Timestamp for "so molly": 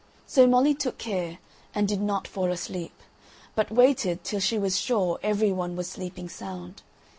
0.25-0.73